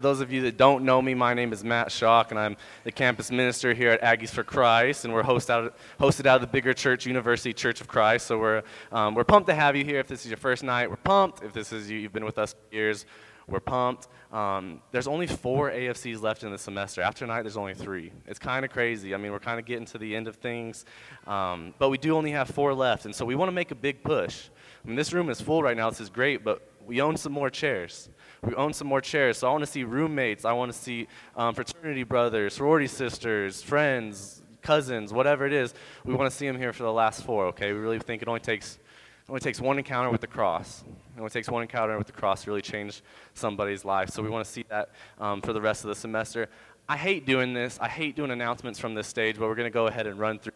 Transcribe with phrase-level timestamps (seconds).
[0.00, 2.92] Those of you that don't know me, my name is Matt Shalk, and I'm the
[2.92, 6.46] campus minister here at Aggies for Christ, and we're host out, hosted out of the
[6.46, 8.28] bigger church, University Church of Christ.
[8.28, 9.98] So we're, um, we're pumped to have you here.
[9.98, 11.42] If this is your first night, we're pumped.
[11.42, 13.06] If this is you, you've been with us for years,
[13.48, 14.06] we're pumped.
[14.32, 17.02] Um, there's only four AFCs left in the semester.
[17.02, 18.12] After tonight, there's only three.
[18.24, 19.14] It's kind of crazy.
[19.14, 20.84] I mean, we're kind of getting to the end of things,
[21.26, 23.74] um, but we do only have four left, and so we want to make a
[23.74, 24.48] big push.
[24.84, 25.90] I mean, this room is full right now.
[25.90, 28.10] This is great, but we own some more chairs
[28.42, 29.38] we own some more chairs.
[29.38, 30.44] So I want to see roommates.
[30.44, 35.74] I want to see um, fraternity brothers, sorority sisters, friends, cousins, whatever it is.
[36.04, 37.46] We want to see them here for the last four.
[37.46, 40.84] Okay, we really think it only takes it only takes one encounter with the cross.
[41.14, 43.02] It only takes one encounter with the cross to really change
[43.34, 44.08] somebody's life.
[44.08, 46.48] So we want to see that um, for the rest of the semester.
[46.88, 47.78] I hate doing this.
[47.78, 50.38] I hate doing announcements from this stage, but we're going to go ahead and run
[50.38, 50.54] through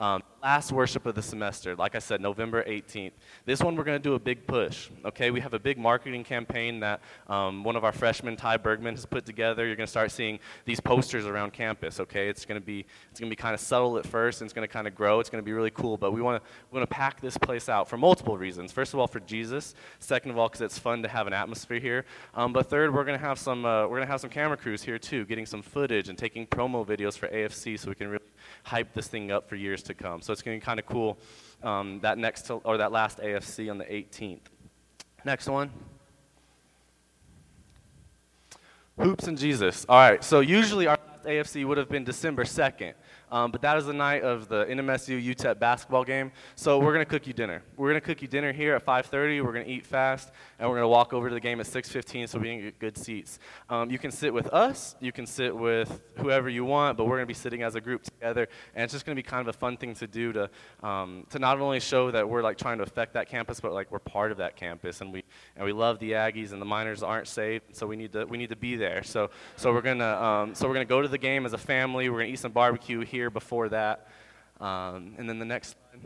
[0.00, 3.12] um, last worship of the semester, like I said, November 18th.
[3.44, 4.88] This one we're going to do a big push.
[5.04, 8.94] Okay, we have a big marketing campaign that um, one of our freshmen, Ty Bergman,
[8.94, 9.66] has put together.
[9.66, 12.00] You're going to start seeing these posters around campus.
[12.00, 14.46] Okay, it's going to be it's going to be kind of subtle at first, and
[14.46, 15.20] it's going to kind of grow.
[15.20, 15.98] It's going to be really cool.
[15.98, 18.72] But we want to we want to pack this place out for multiple reasons.
[18.72, 19.74] First of all, for Jesus.
[19.98, 22.06] Second of all, because it's fun to have an atmosphere here.
[22.34, 24.56] Um, but third, we're going to have some uh, we're going to have some camera
[24.56, 28.08] crews here too, getting some footage and taking promo videos for AFC, so we can
[28.08, 28.24] really
[28.62, 30.22] hype this thing up for years to come.
[30.22, 31.18] So it's going to be kind of cool
[31.62, 34.40] um, that next to, or that last AFC on the 18th.
[35.24, 35.70] Next one.
[38.98, 39.86] Hoops and Jesus.
[39.88, 42.94] All right, so usually our AFC would have been December 2nd.
[43.30, 46.32] Um, but that is the night of the NMSU UTEP basketball game.
[46.56, 47.62] So we're to cook you dinner.
[47.76, 49.40] We're to cook you dinner here at 5:30.
[49.40, 52.38] We're to eat fast, and we're to walk over to the game at 6:15 so
[52.38, 53.38] we can get good seats.
[53.68, 54.96] Um, you can sit with us.
[55.00, 58.02] You can sit with whoever you want, but we're to be sitting as a group
[58.02, 60.50] together, and it's just to be kind of a fun thing to do to
[60.82, 63.90] um, to not only show that we're like trying to affect that campus, but like
[63.90, 65.22] we're part of that campus, and we
[65.56, 68.38] and we love the Aggies, and the Miners aren't safe, so we need to we
[68.38, 69.02] need to be there.
[69.02, 72.08] So so we're gonna um, so we're gonna go to the game as a family.
[72.08, 74.08] We're gonna eat some barbecue here here before that.
[74.60, 76.00] Um, and then the next slide.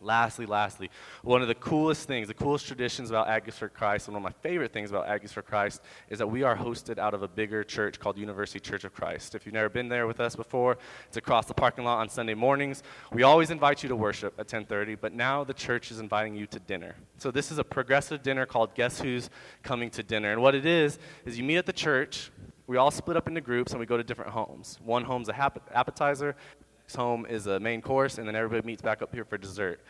[0.00, 0.90] Lastly, lastly,
[1.22, 4.24] one of the coolest things, the coolest traditions about Aggies for Christ, and one of
[4.24, 7.28] my favorite things about Aggies for Christ, is that we are hosted out of a
[7.28, 9.34] bigger church called University Church of Christ.
[9.34, 10.76] If you've never been there with us before,
[11.08, 12.82] it's across the parking lot on Sunday mornings.
[13.12, 16.46] We always invite you to worship at 10:30, but now the church is inviting you
[16.48, 16.96] to dinner.
[17.16, 19.30] So this is a progressive dinner called Guess Who's
[19.62, 20.32] Coming to Dinner.
[20.32, 22.30] And what it is is you meet at the church,
[22.66, 24.78] we all split up into groups and we go to different homes.
[24.84, 26.34] One home's a hap- appetizer,
[26.82, 29.80] next home is a main course, and then everybody meets back up here for dessert.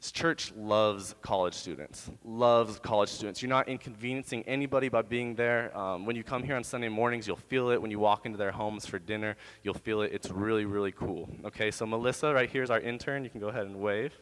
[0.00, 3.42] This church loves college students, loves college students.
[3.42, 5.76] You're not inconveniencing anybody by being there.
[5.76, 7.82] Um, when you come here on Sunday mornings, you'll feel it.
[7.82, 10.10] When you walk into their homes for dinner, you'll feel it.
[10.14, 11.28] It's really, really cool.
[11.44, 13.24] Okay, so Melissa, right here is our intern.
[13.24, 14.14] You can go ahead and wave.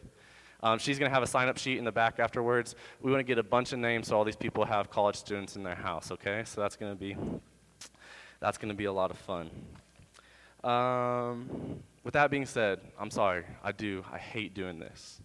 [0.61, 2.75] Um, she's going to have a sign up sheet in the back afterwards.
[3.01, 5.55] We want to get a bunch of names so all these people have college students
[5.55, 6.43] in their house, okay?
[6.45, 7.15] So that's going to be
[8.41, 9.49] that's going to be a lot of fun.
[10.63, 13.43] Um, with that being said, I'm sorry.
[13.63, 14.03] I do.
[14.11, 15.21] I hate doing this.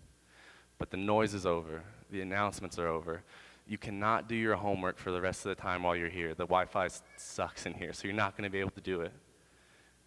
[0.79, 1.83] But the noise is over.
[2.11, 3.23] The announcements are over.
[3.67, 6.31] You cannot do your homework for the rest of the time while you're here.
[6.31, 9.01] The Wi Fi sucks in here, so you're not going to be able to do
[9.01, 9.13] it.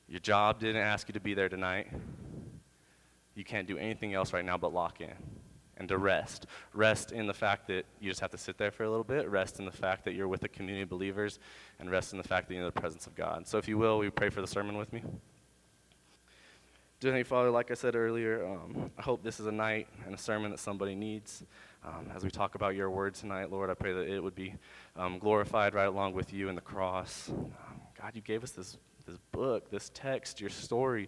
[0.07, 1.87] Your job didn't ask you to be there tonight
[3.37, 5.13] you can't do anything else right now but lock in
[5.77, 6.47] and to rest.
[6.73, 9.29] Rest in the fact that you just have to sit there for a little bit,
[9.29, 11.37] rest in the fact that you're with a community of believers,
[11.79, 13.47] and rest in the fact that you're in the presence of God.
[13.47, 15.03] So, if you will, we pray for the sermon with me?
[16.99, 20.15] Dear Heavenly Father, like I said earlier, um, I hope this is a night and
[20.15, 21.43] a sermon that somebody needs.
[21.85, 24.55] Um, as we talk about your word tonight, Lord, I pray that it would be
[24.95, 27.29] um, glorified right along with you in the cross.
[27.29, 27.51] Um,
[28.01, 31.07] God, you gave us this, this book, this text, your story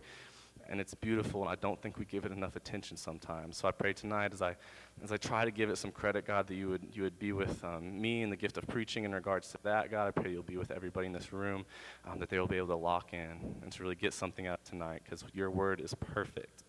[0.70, 3.58] and it's beautiful, and I don't think we give it enough attention sometimes.
[3.58, 4.56] So I pray tonight as I,
[5.04, 7.34] as I try to give it some credit, God, that you would, you would be
[7.34, 9.90] with um, me in the gift of preaching in regards to that.
[9.90, 11.66] God, I pray you'll be with everybody in this room,
[12.08, 14.64] um, that they will be able to lock in and to really get something out
[14.64, 16.64] tonight, because your word is perfect.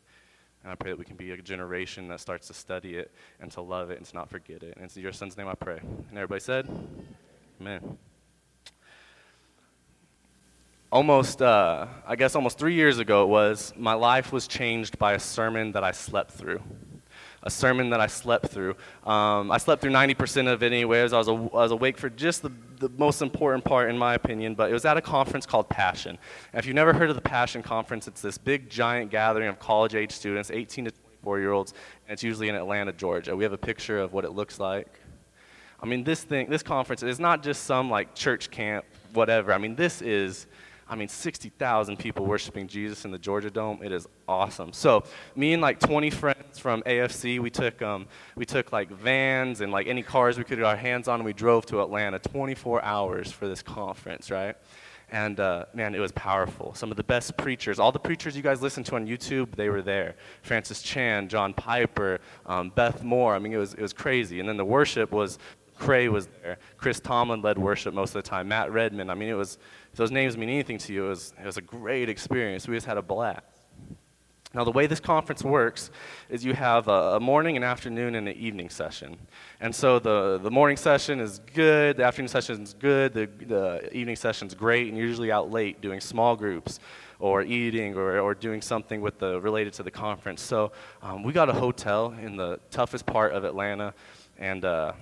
[0.62, 3.50] And I pray that we can be a generation that starts to study it and
[3.52, 4.74] to love it and to not forget it.
[4.76, 5.78] And it's in your son's name I pray.
[5.78, 6.68] And everybody said,
[7.60, 7.98] Amen
[10.92, 15.12] almost, uh, I guess almost three years ago it was, my life was changed by
[15.12, 16.60] a sermon that I slept through.
[17.42, 18.76] A sermon that I slept through.
[19.04, 21.14] Um, I slept through 90% of it anyways.
[21.14, 24.12] I was, a, I was awake for just the, the most important part, in my
[24.14, 26.18] opinion, but it was at a conference called Passion.
[26.52, 29.58] And if you've never heard of the Passion Conference, it's this big, giant gathering of
[29.58, 31.72] college age students, 18 to 24 year olds,
[32.06, 33.34] and it's usually in Atlanta, Georgia.
[33.34, 35.00] We have a picture of what it looks like.
[35.82, 38.84] I mean, this thing, this conference is not just some like church camp,
[39.14, 39.54] whatever.
[39.54, 40.46] I mean, this is
[40.90, 43.78] I mean, 60,000 people worshiping Jesus in the Georgia Dome.
[43.80, 44.72] It is awesome.
[44.72, 45.04] So,
[45.36, 49.70] me and like 20 friends from AFC, we took, um, we took like vans and
[49.70, 52.82] like any cars we could get our hands on, and we drove to Atlanta 24
[52.82, 54.56] hours for this conference, right?
[55.12, 56.74] And uh, man, it was powerful.
[56.74, 59.68] Some of the best preachers, all the preachers you guys listen to on YouTube, they
[59.68, 60.16] were there.
[60.42, 63.36] Francis Chan, John Piper, um, Beth Moore.
[63.36, 64.40] I mean, it was, it was crazy.
[64.40, 65.38] And then the worship was,
[65.80, 66.58] Cray was there.
[66.76, 68.48] Chris Tomlin led worship most of the time.
[68.48, 69.08] Matt Redman.
[69.08, 69.58] I mean, it was,
[69.92, 72.68] if those names mean anything to you, it was, it was a great experience.
[72.68, 73.42] We just had a blast.
[74.52, 75.92] Now, the way this conference works
[76.28, 79.16] is you have a, morning, an afternoon, and an evening session.
[79.60, 83.96] And so the, the morning session is good, the afternoon session is good, the, the
[83.96, 86.80] evening session is great, and you're usually out late doing small groups
[87.20, 90.42] or eating or, or doing something with the, related to the conference.
[90.42, 93.94] So um, we got a hotel in the toughest part of Atlanta,
[94.36, 94.94] and uh,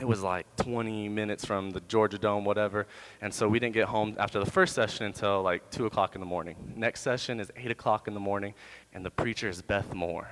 [0.00, 2.86] it was like 20 minutes from the Georgia Dome, whatever.
[3.20, 6.20] And so we didn't get home after the first session until like 2 o'clock in
[6.20, 6.56] the morning.
[6.76, 8.54] Next session is 8 o'clock in the morning,
[8.92, 10.28] and the preacher is Beth Moore.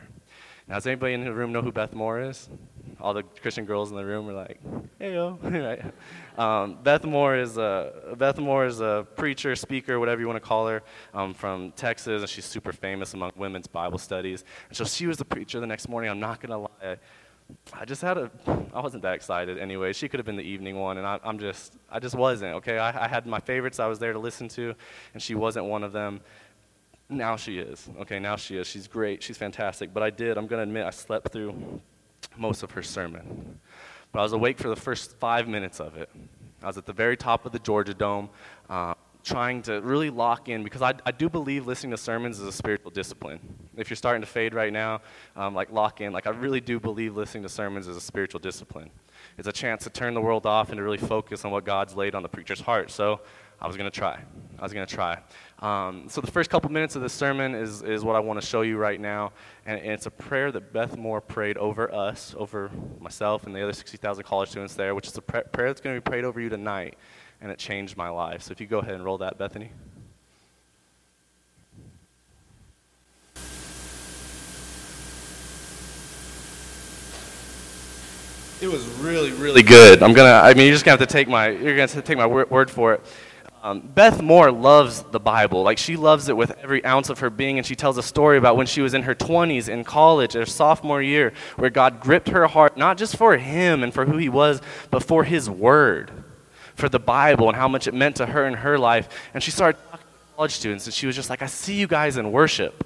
[0.66, 2.48] Now, does anybody in the room know who Beth Moore is?
[2.98, 4.58] All the Christian girls in the room are like,
[4.98, 5.38] hey, yo.
[5.42, 5.82] right?
[6.38, 10.48] Um, Beth, Moore is a, Beth Moore is a preacher, speaker, whatever you want to
[10.48, 10.82] call her,
[11.12, 14.44] um, from Texas, and she's super famous among women's Bible studies.
[14.68, 16.10] And so she was the preacher the next morning.
[16.10, 16.96] I'm not going to lie.
[17.72, 18.30] I just had a,
[18.72, 19.92] I wasn't that excited anyway.
[19.92, 22.78] She could have been the evening one, and I, am just, I just wasn't, okay?
[22.78, 24.74] I, I had my favorites I was there to listen to,
[25.12, 26.20] and she wasn't one of them.
[27.08, 28.18] Now she is, okay?
[28.18, 28.66] Now she is.
[28.66, 29.22] She's great.
[29.22, 29.92] She's fantastic.
[29.92, 31.80] But I did, I'm going to admit, I slept through
[32.36, 33.60] most of her sermon.
[34.10, 36.08] But I was awake for the first five minutes of it.
[36.62, 38.30] I was at the very top of the Georgia Dome.
[38.70, 38.94] Uh,
[39.24, 42.52] trying to really lock in because I, I do believe listening to sermons is a
[42.52, 43.40] spiritual discipline.
[43.76, 45.00] If you're starting to fade right now,
[45.36, 46.12] um, like lock in.
[46.12, 48.90] Like I really do believe listening to sermons is a spiritual discipline.
[49.38, 51.94] It's a chance to turn the world off and to really focus on what God's
[51.94, 52.90] laid on the preacher's heart.
[52.90, 53.20] So
[53.60, 54.20] I was going to try.
[54.58, 55.18] I was going to try.
[55.60, 58.46] Um, so the first couple minutes of this sermon is, is what I want to
[58.46, 59.32] show you right now.
[59.64, 63.62] And, and, it's a prayer that Beth Moore prayed over us, over myself and the
[63.62, 66.40] other 60,000 college students there, which is a prayer that's going to be prayed over
[66.40, 66.96] you tonight
[67.40, 68.42] and it changed my life.
[68.42, 69.70] So if you go ahead and roll that, Bethany.
[78.64, 80.02] It was really, really good.
[80.02, 80.30] I'm gonna.
[80.30, 81.50] I mean, you're just gonna have to take my.
[81.50, 83.02] You're gonna have to take my word for it.
[83.62, 85.62] Um, Beth Moore loves the Bible.
[85.62, 88.38] Like she loves it with every ounce of her being, and she tells a story
[88.38, 92.30] about when she was in her 20s in college, her sophomore year, where God gripped
[92.30, 96.10] her heart not just for Him and for who He was, but for His Word
[96.74, 99.10] for the Bible and how much it meant to her in her life.
[99.34, 101.86] And she started talking to college students, and she was just like, I see you
[101.86, 102.82] guys in worship.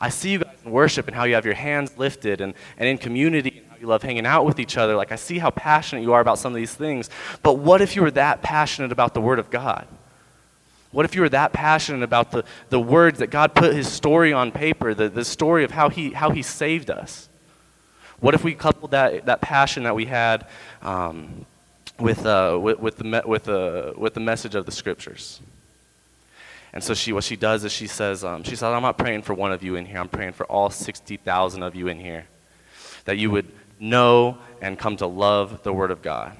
[0.00, 2.88] I see you guys in worship and how you have your hands lifted and, and
[2.88, 4.96] in community love hanging out with each other.
[4.96, 7.10] Like, I see how passionate you are about some of these things.
[7.42, 9.86] But what if you were that passionate about the Word of God?
[10.92, 14.32] What if you were that passionate about the, the words that God put his story
[14.32, 17.28] on paper, the, the story of how he, how he saved us?
[18.20, 20.46] What if we coupled that, that passion that we had
[20.80, 21.44] um,
[21.98, 25.40] with, uh, with, with, the, with, the, with the message of the scriptures.
[26.72, 29.22] And so she, what she does is she says, um, she says, I'm not praying
[29.22, 29.98] for one of you in here.
[29.98, 32.26] I'm praying for all 60,000 of you in here.
[33.06, 36.36] That you would know and come to love the Word of God.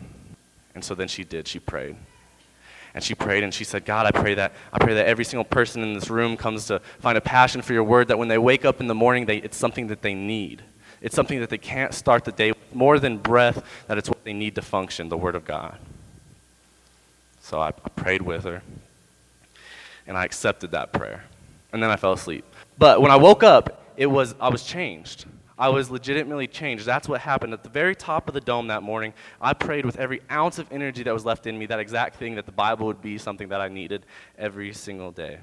[0.74, 1.48] And so then she did.
[1.48, 1.96] She prayed.
[2.94, 5.44] And she prayed and she said, God, I pray that I pray that every single
[5.44, 8.38] person in this room comes to find a passion for your word, that when they
[8.38, 10.62] wake up in the morning, they, it's something that they need.
[11.02, 14.24] It's something that they can't start the day with more than breath, that it's what
[14.24, 15.78] they need to function, the Word of God.
[17.40, 18.62] So I, I prayed with her,
[20.06, 21.24] and I accepted that prayer.
[21.72, 22.46] And then I fell asleep.
[22.78, 25.26] But when I woke up, it was, I was changed.
[25.58, 26.84] I was legitimately changed.
[26.84, 27.54] That's what happened.
[27.54, 30.70] At the very top of the dome that morning, I prayed with every ounce of
[30.70, 33.48] energy that was left in me, that exact thing that the Bible would be something
[33.48, 34.04] that I needed
[34.36, 35.38] every single day.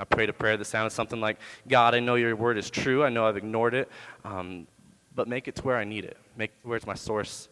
[0.00, 1.38] I prayed a prayer that sounded something like
[1.68, 3.04] God, I know your word is true.
[3.04, 3.88] I know I've ignored it.
[4.24, 4.66] Um,
[5.14, 6.16] but make it to where I need it.
[6.36, 7.48] Make it where it's my source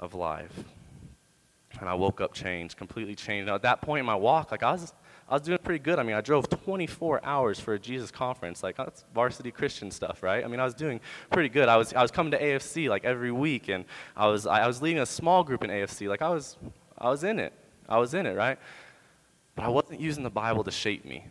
[0.00, 0.52] of life.
[1.80, 3.48] And I woke up changed, completely changed.
[3.48, 4.92] Now, at that point in my walk, like I was,
[5.28, 5.98] I was doing pretty good.
[5.98, 8.62] I mean, I drove 24 hours for a Jesus conference.
[8.62, 10.44] Like that's varsity Christian stuff, right?
[10.44, 11.00] I mean, I was doing
[11.30, 11.68] pretty good.
[11.68, 13.84] I was, I was coming to AFC like every week, and
[14.16, 16.08] I was, I was leading a small group in AFC.
[16.08, 16.56] Like I was,
[16.98, 17.52] I was in it.
[17.88, 18.58] I was in it, right?
[19.54, 21.26] But I wasn't using the Bible to shape me.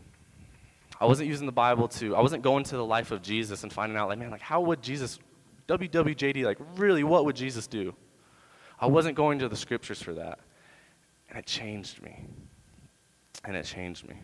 [0.99, 3.73] I wasn't using the Bible to, I wasn't going to the life of Jesus and
[3.73, 5.19] finding out, like, man, like, how would Jesus
[5.67, 7.93] WWJD, like, really, what would Jesus do?
[8.79, 10.39] I wasn't going to the scriptures for that.
[11.29, 12.25] And it changed me.
[13.43, 14.15] And it changed me.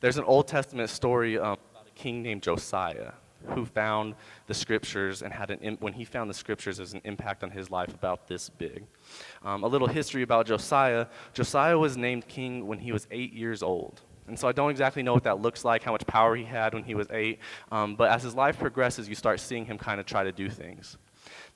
[0.00, 3.12] There's an Old Testament story um, about a king named Josiah
[3.48, 4.14] who found
[4.46, 7.70] the scriptures and had an, when he found the scriptures, as an impact on his
[7.70, 8.84] life about this big.
[9.44, 13.62] Um, a little history about Josiah Josiah was named king when he was eight years
[13.62, 14.00] old.
[14.28, 16.74] And so I don't exactly know what that looks like, how much power he had
[16.74, 17.38] when he was eight.
[17.70, 20.50] Um, but as his life progresses, you start seeing him kind of try to do
[20.50, 20.98] things.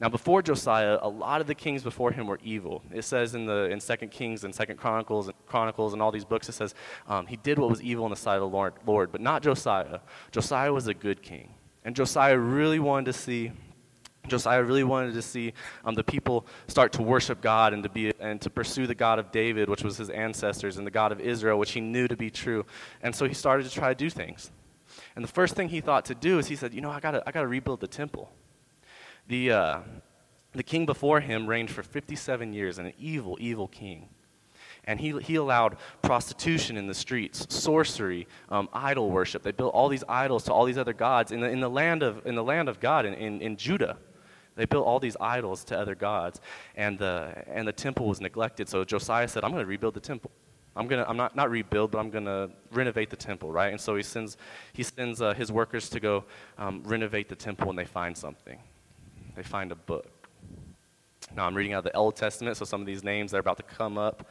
[0.00, 2.83] Now, before Josiah, a lot of the kings before him were evil.
[2.93, 6.25] It says in the in Second Kings and Second Chronicles and Chronicles and all these
[6.25, 6.75] books, it says
[7.07, 10.00] um, he did what was evil in the sight of the Lord, but not Josiah.
[10.33, 13.53] Josiah was a good king, and Josiah really wanted to see.
[14.29, 18.12] Josiah really wanted to see um, the people start to worship God and to be
[18.21, 21.21] and to pursue the God of David, which was his ancestors, and the God of
[21.21, 22.65] Israel, which he knew to be true.
[23.03, 24.50] And so he started to try to do things.
[25.17, 27.15] And the first thing he thought to do is he said, "You know, I got
[27.27, 28.31] I got to rebuild the temple."
[29.31, 29.81] The, uh,
[30.55, 34.09] the king before him reigned for 57 years, and an evil, evil king.
[34.83, 39.45] And he, he allowed prostitution in the streets, sorcery, um, idol worship.
[39.45, 42.03] They built all these idols to all these other gods in the, in the, land,
[42.03, 43.99] of, in the land of God, in, in, in Judah.
[44.57, 46.41] They built all these idols to other gods,
[46.75, 48.69] and the, and the temple was neglected.
[48.69, 50.33] So Josiah said, I'm going to rebuild the temple.
[50.75, 53.73] I'm gonna I'm not not rebuild, but I'm gonna renovate the temple, right?
[53.73, 54.37] And so he sends
[54.73, 56.25] he sends uh, his workers to go
[56.59, 58.57] um, renovate the temple, and they find something
[59.35, 60.07] they find a book.
[61.37, 63.41] Now, I'm reading out of the Old Testament, so some of these names that are
[63.41, 64.27] about to come up,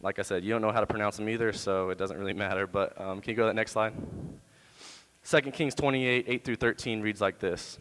[0.00, 2.32] like I said, you don't know how to pronounce them either, so it doesn't really
[2.32, 2.66] matter.
[2.66, 3.92] But um, can you go to that next slide?
[5.28, 7.78] 2 Kings 28, 8 through 13 reads like this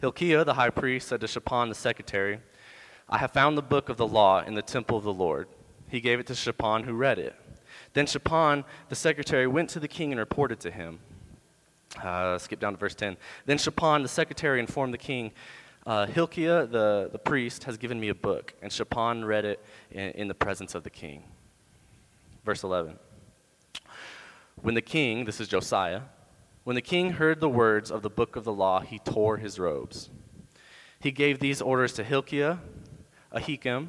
[0.00, 2.40] Hilkiah, the high priest, said to Shaphan, the secretary,
[3.08, 5.46] I have found the book of the law in the temple of the Lord.
[5.88, 7.36] He gave it to Shaphan, who read it.
[7.92, 10.98] Then Shaphan, the secretary, went to the king and reported to him.
[12.00, 13.16] Uh, skip down to verse 10.
[13.44, 15.32] Then Shaphan, the secretary, informed the king,
[15.86, 18.54] uh, Hilkiah, the, the priest, has given me a book.
[18.62, 21.24] And Shaphan read it in, in the presence of the king.
[22.44, 22.98] Verse 11.
[24.62, 26.02] When the king, this is Josiah,
[26.64, 29.58] when the king heard the words of the book of the law, he tore his
[29.58, 30.10] robes.
[31.00, 32.58] He gave these orders to Hilkiah,
[33.34, 33.88] Ahikam,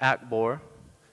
[0.00, 0.60] Achbor,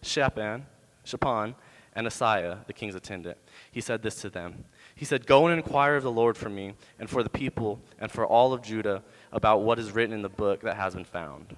[0.04, 0.68] Shaphan,
[1.04, 1.56] Shaphan,
[1.96, 3.38] and Asaiah, the king's attendant.
[3.72, 4.66] He said this to them
[4.96, 8.12] he said, Go and inquire of the Lord for me and for the people and
[8.12, 11.56] for all of Judah about what is written in the book that has been found.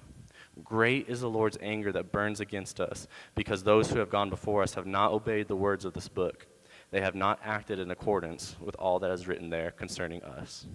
[0.64, 4.62] Great is the Lord's anger that burns against us, because those who have gone before
[4.62, 6.46] us have not obeyed the words of this book.
[6.90, 10.66] They have not acted in accordance with all that is written there concerning us.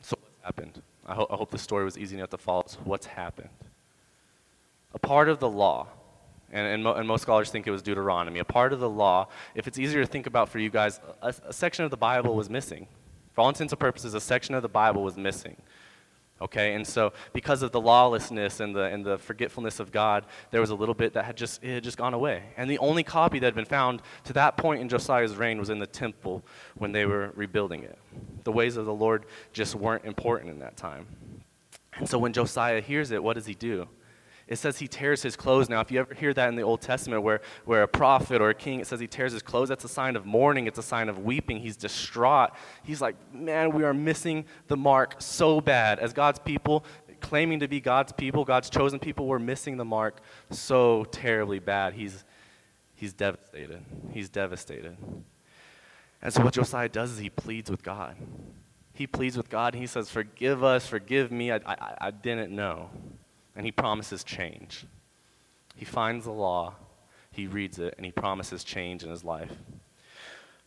[0.00, 0.82] So, what's happened?
[1.04, 2.64] I, ho- I hope the story was easy enough to follow.
[2.66, 3.48] So, what's happened?
[4.94, 5.88] A part of the law,
[6.52, 8.38] and, and, mo- and, most scholars think it was Deuteronomy.
[8.38, 11.34] A part of the law, if it's easier to think about for you guys, a,
[11.46, 12.86] a, section of the Bible was missing.
[13.32, 15.56] For all intents and purposes, a section of the Bible was missing.
[16.42, 20.60] Okay, and so because of the lawlessness and the, and the forgetfulness of God, there
[20.60, 22.42] was a little bit that had just, it had just gone away.
[22.56, 25.70] And the only copy that had been found to that point in Josiah's reign was
[25.70, 26.42] in the temple
[26.74, 27.96] when they were rebuilding it.
[28.42, 31.06] The ways of the Lord just weren't important in that time.
[31.96, 33.86] And so when Josiah hears it, what does he do?
[34.48, 35.68] It says he tears his clothes.
[35.68, 38.50] Now, if you ever hear that in the Old Testament where, where a prophet or
[38.50, 40.66] a king, it says he tears his clothes, that's a sign of mourning.
[40.66, 41.60] It's a sign of weeping.
[41.60, 42.50] He's distraught.
[42.82, 46.00] He's like, man, we are missing the mark so bad.
[46.00, 46.84] As God's people,
[47.20, 50.20] claiming to be God's people, God's chosen people, we're missing the mark
[50.50, 51.94] so terribly bad.
[51.94, 52.24] He's,
[52.94, 53.82] he's devastated.
[54.10, 54.96] He's devastated.
[56.20, 58.16] And so what Josiah does is he pleads with God.
[58.92, 62.54] He pleads with God and he says, Forgive us, forgive me, I, I, I didn't
[62.54, 62.90] know
[63.56, 64.86] and he promises change.
[65.76, 66.74] He finds the law,
[67.30, 69.52] he reads it, and he promises change in his life.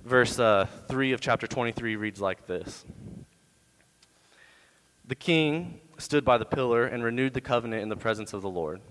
[0.03, 2.85] Verse uh, 3 of chapter 23 reads like this
[5.07, 8.49] The king stood by the pillar and renewed the covenant in the presence of the
[8.49, 8.81] Lord,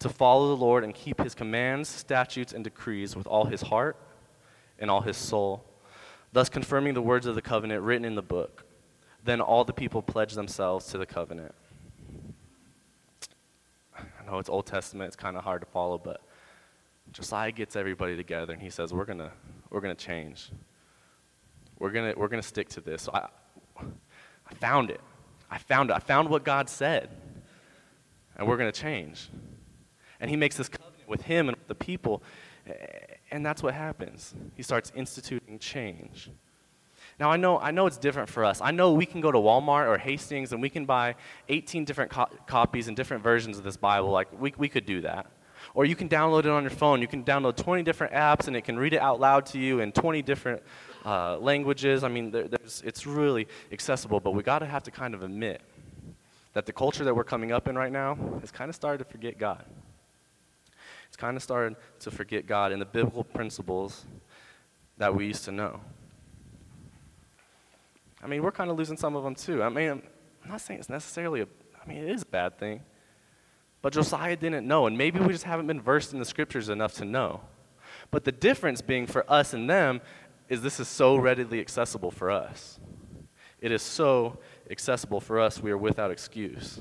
[0.00, 3.96] to follow the Lord and keep his commands, statutes, and decrees with all his heart
[4.78, 5.64] and all his soul,
[6.32, 8.64] thus confirming the words of the covenant written in the book.
[9.24, 11.54] Then all the people pledged themselves to the covenant
[14.30, 16.20] know it's Old Testament, it's kind of hard to follow, but
[17.12, 19.32] Josiah gets everybody together and he says, We're gonna
[19.70, 20.50] we're gonna change.
[21.78, 23.02] We're gonna we're gonna stick to this.
[23.02, 23.28] So I
[23.78, 25.00] I found it.
[25.50, 25.94] I found it.
[25.94, 27.08] I found what God said.
[28.36, 29.28] And we're gonna change.
[30.20, 32.22] And he makes this covenant with him and with the people,
[33.30, 34.34] and that's what happens.
[34.54, 36.30] He starts instituting change.
[37.20, 38.62] Now, I know, I know it's different for us.
[38.62, 41.16] I know we can go to Walmart or Hastings and we can buy
[41.50, 44.08] 18 different co- copies and different versions of this Bible.
[44.08, 45.26] Like, we, we could do that.
[45.74, 47.02] Or you can download it on your phone.
[47.02, 49.80] You can download 20 different apps and it can read it out loud to you
[49.80, 50.62] in 20 different
[51.04, 52.04] uh, languages.
[52.04, 52.48] I mean, there,
[52.82, 55.60] it's really accessible, but we got to have to kind of admit
[56.54, 59.10] that the culture that we're coming up in right now has kind of started to
[59.10, 59.66] forget God.
[61.08, 64.06] It's kind of started to forget God and the biblical principles
[64.96, 65.80] that we used to know.
[68.22, 69.62] I mean, we're kind of losing some of them too.
[69.62, 70.02] I mean,
[70.44, 71.46] I'm not saying it's necessarily a,
[71.82, 72.82] I mean, it is a bad thing.
[73.82, 76.94] But Josiah didn't know, and maybe we just haven't been versed in the scriptures enough
[76.94, 77.40] to know.
[78.10, 80.00] But the difference being for us and them
[80.48, 82.78] is this is so readily accessible for us.
[83.60, 84.38] It is so
[84.70, 86.78] accessible for us, we are without excuse.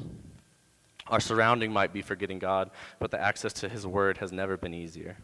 [1.07, 2.69] Our surrounding might be forgetting God,
[2.99, 5.17] but the access to His Word has never been easier.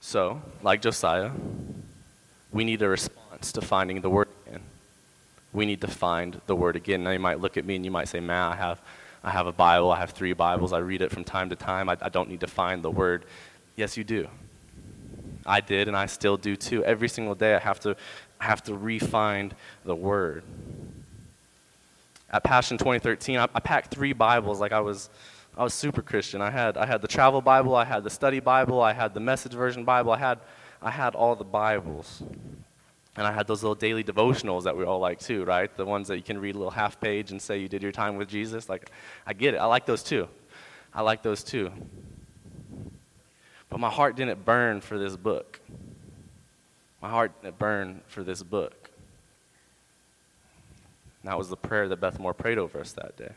[0.00, 1.32] So, like Josiah,
[2.52, 2.88] we need a
[3.40, 4.60] to finding the Word again.
[5.52, 7.04] We need to find the Word again.
[7.04, 8.80] Now, you might look at me and you might say, Man, I have,
[9.22, 11.88] I have a Bible, I have three Bibles, I read it from time to time,
[11.88, 13.24] I, I don't need to find the Word.
[13.76, 14.28] Yes, you do.
[15.44, 16.84] I did, and I still do too.
[16.84, 17.96] Every single day, I have to,
[18.40, 20.42] I have to re-find the Word.
[22.30, 25.08] At Passion 2013, I, I packed three Bibles like I was,
[25.56, 26.42] I was super Christian.
[26.42, 29.20] I had, I had the travel Bible, I had the study Bible, I had the
[29.20, 30.38] message version Bible, I had,
[30.82, 32.22] I had all the Bibles.
[33.16, 35.74] And I had those little daily devotionals that we all like too, right?
[35.74, 37.92] The ones that you can read a little half page and say you did your
[37.92, 38.68] time with Jesus.
[38.68, 38.90] Like,
[39.26, 39.56] I get it.
[39.58, 40.28] I like those too.
[40.92, 41.72] I like those too.
[43.70, 45.60] But my heart didn't burn for this book.
[47.00, 48.90] My heart didn't burn for this book.
[51.22, 53.32] And that was the prayer that Beth Moore prayed over us that day.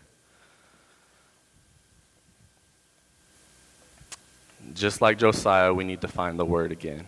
[4.73, 7.05] Just like Josiah, we need to find the word again.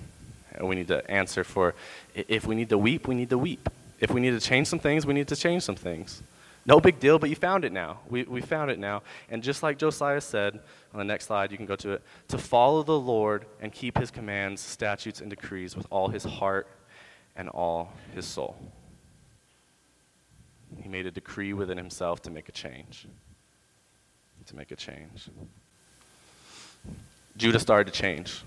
[0.53, 1.73] And we need to answer for
[2.13, 3.69] if we need to weep, we need to weep.
[3.99, 6.23] If we need to change some things, we need to change some things.
[6.65, 7.99] No big deal, but you found it now.
[8.07, 9.01] We, we found it now.
[9.29, 10.59] And just like Josiah said,
[10.93, 13.97] on the next slide, you can go to it, to follow the Lord and keep
[13.97, 16.67] his commands, statutes, and decrees with all his heart
[17.35, 18.55] and all his soul.
[20.81, 23.07] He made a decree within himself to make a change.
[24.47, 25.29] To make a change.
[27.37, 28.43] Judah started to change.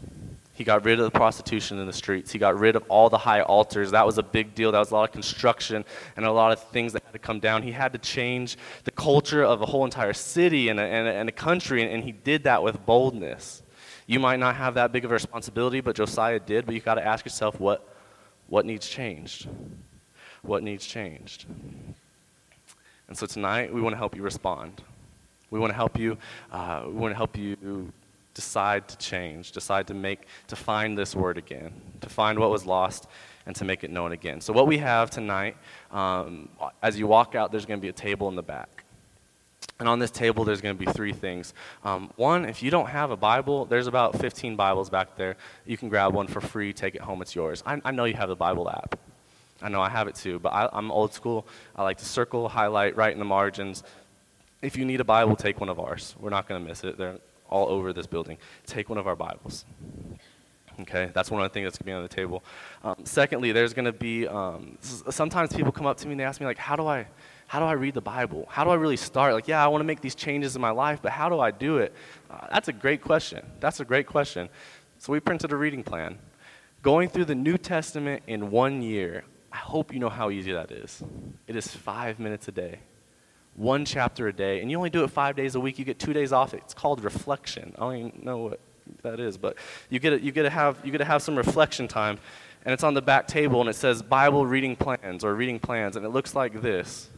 [0.54, 2.30] He got rid of the prostitution in the streets.
[2.30, 3.90] He got rid of all the high altars.
[3.90, 4.70] That was a big deal.
[4.70, 5.84] That was a lot of construction
[6.16, 7.64] and a lot of things that had to come down.
[7.64, 11.12] He had to change the culture of a whole entire city and a, and a,
[11.12, 13.64] and a country, and, and he did that with boldness.
[14.06, 16.66] You might not have that big of a responsibility, but Josiah did.
[16.66, 17.88] But you've got to ask yourself what,
[18.46, 19.48] what needs changed?
[20.42, 21.46] What needs changed?
[23.08, 24.82] And so tonight we want to help you respond.
[25.50, 26.16] We want to help you.
[26.52, 27.92] Uh, we want to help you
[28.34, 32.66] decide to change, decide to make, to find this word again, to find what was
[32.66, 33.06] lost
[33.46, 34.40] and to make it known again.
[34.40, 35.56] So, what we have tonight,
[35.90, 36.48] um,
[36.82, 38.84] as you walk out, there's going to be a table in the back.
[39.80, 41.52] And on this table, there's going to be three things.
[41.84, 45.36] Um, one, if you don't have a Bible, there's about 15 Bibles back there.
[45.66, 47.62] You can grab one for free, take it home, it's yours.
[47.66, 48.98] I, I know you have the Bible app.
[49.62, 51.46] I know I have it too, but I, I'm old school.
[51.74, 53.82] I like to circle, highlight, write in the margins.
[54.62, 56.14] If you need a Bible, take one of ours.
[56.20, 56.96] We're not going to miss it.
[56.96, 57.18] They're,
[57.54, 58.36] all over this building.
[58.66, 59.64] Take one of our Bibles.
[60.80, 62.42] Okay, that's one of the things that's going to be on the table.
[62.82, 66.24] Um, secondly, there's going to be um, sometimes people come up to me and they
[66.24, 67.06] ask me like, how do I,
[67.46, 68.48] how do I read the Bible?
[68.50, 69.34] How do I really start?
[69.34, 71.52] Like, yeah, I want to make these changes in my life, but how do I
[71.52, 71.94] do it?
[72.28, 73.46] Uh, that's a great question.
[73.60, 74.48] That's a great question.
[74.98, 76.18] So we printed a reading plan.
[76.82, 80.72] Going through the New Testament in one year, I hope you know how easy that
[80.72, 81.04] is.
[81.46, 82.80] It is five minutes a day
[83.56, 85.98] one chapter a day, and you only do it five days a week, you get
[85.98, 86.54] two days off.
[86.54, 87.72] It's called reflection.
[87.76, 88.60] I don't even know what
[89.02, 89.56] that is, but
[89.90, 92.18] you get you get to have you get to have some reflection time,
[92.64, 95.96] and it's on the back table, and it says Bible reading plans or reading plans,
[95.96, 97.10] and it looks like this.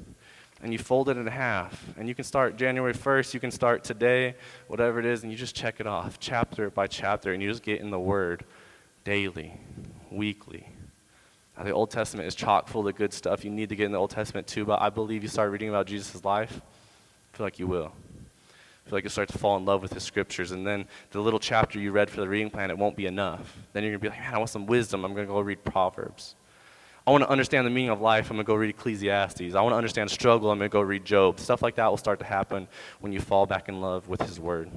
[0.62, 3.84] And you fold it in half, and you can start January 1st, you can start
[3.84, 4.34] today,
[4.68, 7.62] whatever it is, and you just check it off, chapter by chapter, and you just
[7.62, 8.42] get in the Word
[9.04, 9.60] daily,
[10.10, 10.66] weekly,
[11.64, 13.44] the Old Testament is chock full of good stuff.
[13.44, 15.68] You need to get in the Old Testament too, but I believe you start reading
[15.68, 16.60] about Jesus' life,
[17.32, 17.92] I feel like you will.
[18.86, 21.20] I feel like you start to fall in love with the scriptures, and then the
[21.20, 23.56] little chapter you read for the reading plan, it won't be enough.
[23.72, 25.04] Then you're going to be like, man, I want some wisdom.
[25.04, 26.36] I'm going to go read Proverbs.
[27.06, 28.30] I want to understand the meaning of life.
[28.30, 29.54] I'm going to go read Ecclesiastes.
[29.54, 30.50] I want to understand struggle.
[30.50, 31.40] I'm going to go read Job.
[31.40, 32.68] Stuff like that will start to happen
[33.00, 34.70] when you fall back in love with His Word.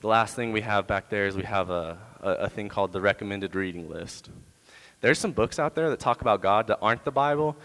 [0.00, 2.92] The last thing we have back there is we have a, a, a thing called
[2.92, 4.28] the recommended reading list.
[5.04, 7.58] There's some books out there that talk about God that aren't the Bible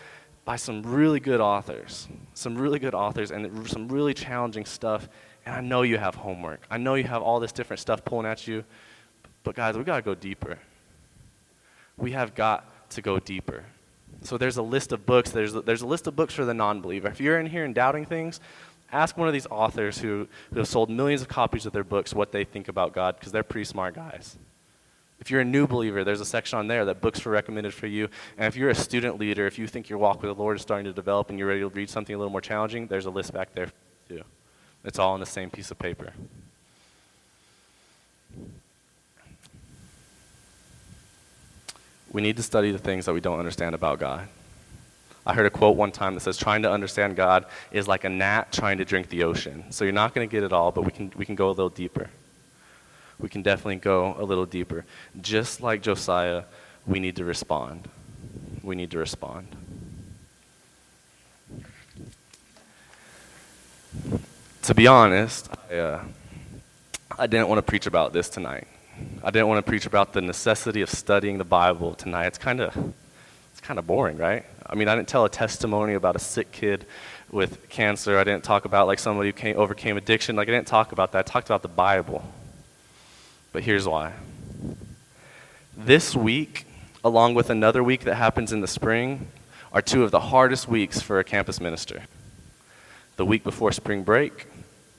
[0.44, 5.08] by some really good authors, some really good authors, and some really challenging stuff.
[5.46, 6.60] And I know you have homework.
[6.70, 8.66] I know you have all this different stuff pulling at you.
[9.46, 10.60] But guys, we got to go deeper.
[11.96, 13.64] We have got to go deeper.
[14.22, 15.32] So there's a list of books.
[15.32, 17.08] There's a, there's a list of books for the non-believer.
[17.08, 18.42] If you're in here and doubting things,
[18.92, 22.14] ask one of these authors who, who have sold millions of copies of their books
[22.14, 24.38] what they think about God, because they're pretty smart guys.
[25.20, 27.88] If you're a new believer, there's a section on there that books were recommended for
[27.88, 28.10] you.
[28.38, 30.62] And if you're a student leader, if you think your walk with the Lord is
[30.62, 33.10] starting to develop and you're ready to read something a little more challenging, there's a
[33.10, 33.70] list back there
[34.08, 34.24] too.
[34.86, 36.14] It's all on the same piece of paper.
[42.12, 44.28] We need to study the things that we don't understand about God.
[45.26, 48.10] I heard a quote one time that says, trying to understand God is like a
[48.10, 49.66] gnat trying to drink the ocean.
[49.70, 51.52] So you're not going to get it all, but we can, we can go a
[51.52, 52.10] little deeper.
[53.20, 54.86] We can definitely go a little deeper.
[55.20, 56.44] Just like Josiah,
[56.88, 57.88] we need to respond.
[58.64, 59.48] We need to respond.
[64.64, 66.04] To be honest, I, uh,
[67.18, 68.68] I didn't want to preach about this tonight.
[69.24, 72.28] I didn't want to preach about the necessity of studying the Bible tonight.
[72.28, 72.76] It's kind of
[73.52, 74.46] it's kind of boring, right?
[74.66, 76.86] I mean, I didn't tell a testimony about a sick kid
[77.32, 78.18] with cancer.
[78.18, 80.36] I didn't talk about like somebody who came, overcame addiction.
[80.36, 81.20] Like I didn't talk about that.
[81.20, 82.24] I talked about the Bible.
[83.52, 84.14] But here's why.
[85.76, 86.66] This week,
[87.04, 89.28] along with another week that happens in the spring,
[89.72, 92.04] are two of the hardest weeks for a campus minister.
[93.16, 94.48] The week before spring break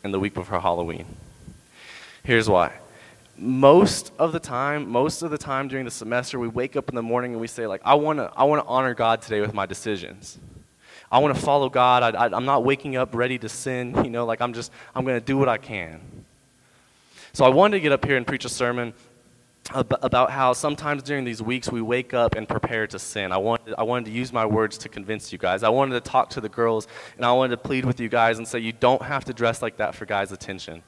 [0.02, 1.06] and the week before Halloween.
[2.22, 2.72] Here's why.
[3.36, 6.94] Most of the time, most of the time during the semester, we wake up in
[6.94, 9.54] the morning and we say, like, I want to I wanna honor God today with
[9.54, 10.38] my decisions.
[11.12, 12.14] I want to follow God.
[12.14, 15.04] I, I, I'm not waking up ready to sin, you know, like I'm just, I'm
[15.04, 16.19] going to do what I can.
[17.32, 18.92] So I wanted to get up here and preach a sermon
[19.72, 23.30] about how sometimes during these weeks we wake up and prepare to sin.
[23.30, 25.62] I wanted, I wanted to use my words to convince you guys.
[25.62, 28.38] I wanted to talk to the girls and I wanted to plead with you guys
[28.38, 30.82] and say you don't have to dress like that for guys' attention.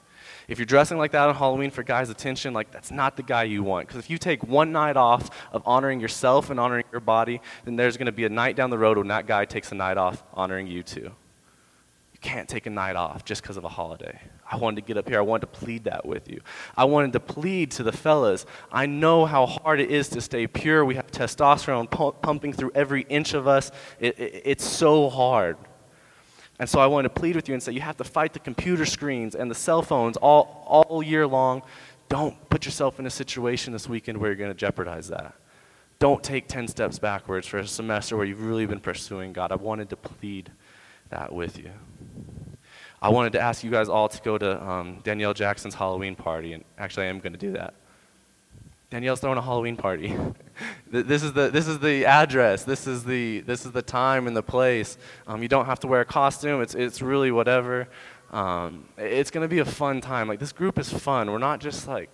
[0.48, 3.44] If you're dressing like that on Halloween for guys' attention, like that's not the guy
[3.44, 3.87] you want.
[3.87, 7.76] Because if you take one night off of honoring yourself and honoring your body, then
[7.76, 9.96] there's going to be a night down the road when that guy takes a night
[9.96, 11.12] off honoring you too.
[12.22, 14.18] Can't take a night off just because of a holiday.
[14.50, 15.18] I wanted to get up here.
[15.18, 16.40] I wanted to plead that with you.
[16.76, 18.46] I wanted to plead to the fellas.
[18.70, 20.85] I know how hard it is to stay pure.
[20.85, 21.90] We have testosterone
[22.22, 23.72] pumping through every inch of us.
[23.98, 25.56] It, it, it's so hard.
[26.61, 28.38] And so I wanted to plead with you and say you have to fight the
[28.38, 31.62] computer screens and the cell phones all, all year long.
[32.08, 35.35] Don't put yourself in a situation this weekend where you're going to jeopardize that.
[35.98, 39.50] Don't take 10 steps backwards for a semester where you've really been pursuing God.
[39.50, 40.52] I wanted to plead
[41.11, 41.70] that with you.
[43.02, 46.52] I wanted to ask you guys all to go to um, Danielle Jackson's Halloween party,
[46.52, 47.74] and actually, I am going to do that.
[48.90, 50.16] Danielle's throwing a Halloween party.
[50.90, 52.62] this, is the, this is the address.
[52.62, 54.98] This is the, this is the time and the place.
[55.26, 56.62] Um, you don't have to wear a costume.
[56.62, 57.88] It's, it's really whatever.
[58.30, 60.28] Um, it's going to be a fun time.
[60.28, 61.30] Like, this group is fun.
[61.30, 62.10] We're not just like,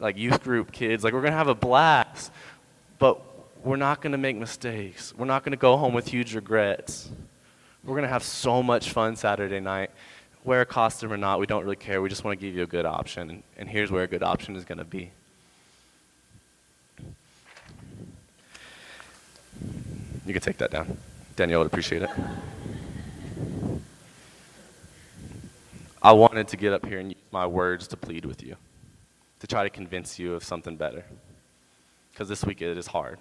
[0.00, 1.04] like youth group kids.
[1.04, 2.32] Like, we're going to have a blast.
[2.98, 3.20] But
[3.64, 5.14] we're not going to make mistakes.
[5.16, 7.10] We're not going to go home with huge regrets.
[7.86, 9.92] We're going to have so much fun Saturday night.
[10.42, 12.02] Wear a costume or not, we don't really care.
[12.02, 13.44] We just want to give you a good option.
[13.56, 15.12] And, here's where a good option is going to be.
[20.26, 20.98] You can take that down.
[21.36, 22.10] Danielle would appreciate it.
[26.02, 28.56] I wanted to get up here and use my words to plead with you,
[29.38, 31.04] to try to convince you of something better.
[32.12, 33.20] Because this week it is hard.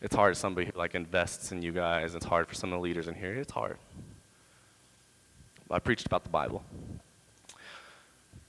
[0.00, 2.14] It's hard for somebody who like invests in you guys.
[2.14, 3.34] It's hard for some of the leaders in here.
[3.34, 3.78] It's hard.
[5.70, 6.62] I preached about the Bible.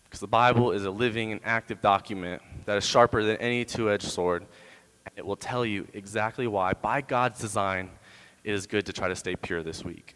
[0.05, 3.91] Because the Bible is a living and active document that is sharper than any two
[3.91, 4.45] edged sword
[5.05, 7.89] And it will tell you exactly why, by God's design,
[8.43, 10.15] it is good to try to stay pure this week.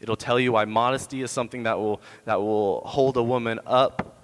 [0.00, 4.16] It'll tell you why modesty is something that will, that will hold a woman up.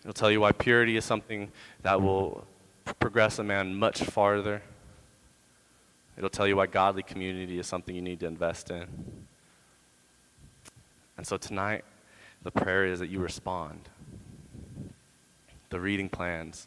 [0.00, 1.50] It'll tell you why purity is something
[1.82, 2.46] that will
[2.84, 4.62] progress a man much farther.
[6.16, 8.86] It'll tell you why godly community is something you need to invest in.
[11.16, 11.84] And so tonight,
[12.42, 13.88] the prayer is that you respond.
[15.70, 16.66] The reading plans,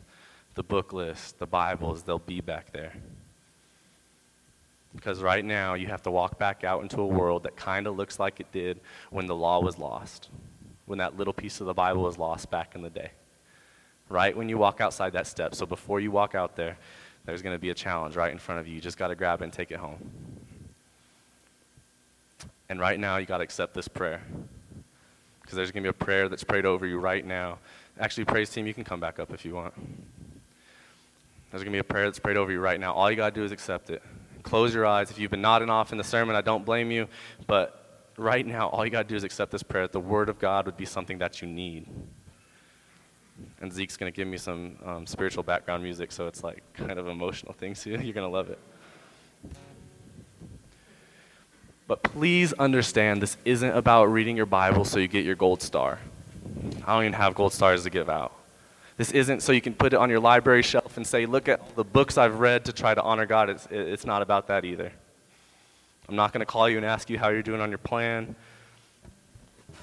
[0.56, 2.94] the book list, the Bibles, they'll be back there.
[4.96, 7.98] Because right now, you have to walk back out into a world that kind of
[7.98, 10.30] looks like it did when the law was lost,
[10.86, 13.12] when that little piece of the Bible was lost back in the day.
[14.10, 15.56] Right when you walk outside that step.
[15.56, 16.78] So before you walk out there,
[17.26, 18.76] there's going to be a challenge right in front of you.
[18.76, 20.12] You just got to grab it and take it home.
[22.70, 24.22] And right now, you got to accept this prayer.
[25.42, 27.60] Because there's going to be a prayer that's prayed over you right now.
[28.00, 29.74] Actually, praise team, you can come back up if you want.
[31.52, 32.94] There's going to be a prayer that's prayed over you right now.
[32.94, 34.02] All you got to do is accept it.
[34.44, 35.10] Close your eyes.
[35.10, 37.08] If you've been nodding off in the sermon, I don't blame you.
[37.48, 39.84] But right now, all you got to do is accept this prayer.
[39.84, 41.88] That the Word of God would be something that you need.
[43.62, 46.98] And Zeke's going to give me some um, spiritual background music, so it's like kind
[46.98, 47.80] of emotional things.
[47.80, 48.60] So you're going to love it.
[51.88, 56.00] But please understand this isn't about reading your Bible so you get your gold star.
[56.86, 58.34] I don't even have gold stars to give out.
[58.98, 61.76] This isn't so you can put it on your library shelf and say, look at
[61.76, 63.50] the books I've read to try to honor God.
[63.50, 64.92] It's, it's not about that either.
[66.08, 68.36] I'm not going to call you and ask you how you're doing on your plan.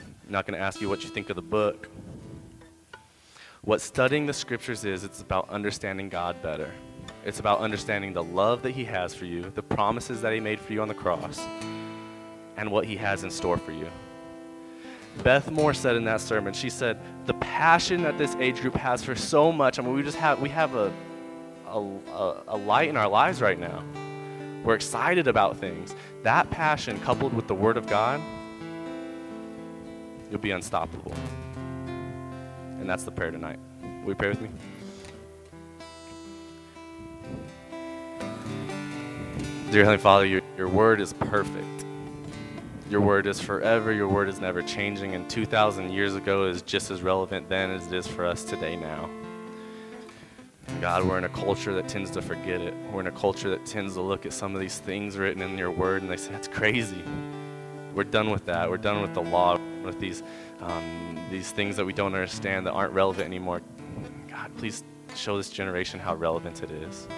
[0.00, 1.88] I'm not going to ask you what you think of the book.
[3.64, 6.72] What studying the scriptures is, it's about understanding God better.
[7.24, 10.58] It's about understanding the love that He has for you, the promises that He made
[10.58, 11.38] for you on the cross,
[12.56, 13.86] and what He has in store for you.
[15.22, 19.04] Beth Moore said in that sermon, she said, the passion that this age group has
[19.04, 20.92] for so much, I mean, we just have, we have a,
[21.68, 23.84] a, a light in our lives right now.
[24.64, 25.94] We're excited about things.
[26.24, 28.20] That passion coupled with the Word of God,
[30.32, 31.14] you'll be unstoppable.
[32.82, 33.60] And that's the prayer tonight.
[34.02, 34.48] Will you pray with me?
[39.70, 41.84] Dear Heavenly Father, your, your word is perfect.
[42.90, 43.92] Your word is forever.
[43.92, 45.14] Your word is never changing.
[45.14, 48.74] And 2,000 years ago is just as relevant then as it is for us today
[48.74, 49.08] now.
[50.80, 52.74] God, we're in a culture that tends to forget it.
[52.92, 55.56] We're in a culture that tends to look at some of these things written in
[55.56, 57.04] your word and they say, that's crazy.
[57.94, 58.68] We're done with that.
[58.68, 60.24] We're done with the law, with these,
[60.60, 63.62] um, these things that we don't understand that aren't relevant anymore.
[64.28, 64.84] God, please
[65.16, 67.08] show this generation how relevant it is.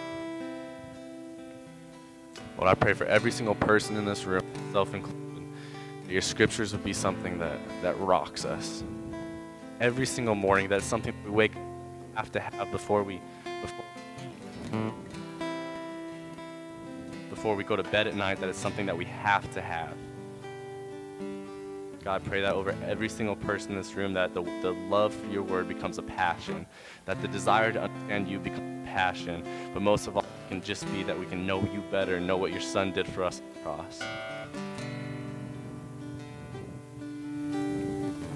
[2.56, 5.42] Lord, I pray for every single person in this room, self included,
[6.04, 8.84] that your scriptures would be something that, that rocks us.
[9.80, 11.52] Every single morning, that's something we wake
[12.14, 13.20] have to have before we
[13.60, 13.84] before,
[17.30, 19.96] before we go to bed at night, that it's something that we have to have.
[22.04, 25.26] God, pray that over every single person in this room, that the, the love for
[25.28, 26.66] your word becomes a passion,
[27.06, 30.62] that the desire to understand you becomes a passion, but most of all, it can
[30.62, 33.24] just be that we can know you better and know what your son did for
[33.24, 34.02] us on the cross.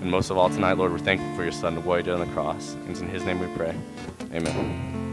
[0.00, 2.20] And most of all tonight, Lord, we're thankful for your son what he did on
[2.20, 2.72] the cross.
[2.72, 3.74] And it's in his name we pray.
[4.32, 5.07] Amen.